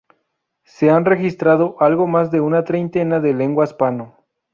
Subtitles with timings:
[0.63, 4.15] Se han registrado algo más de una treintena de lenguas Pano.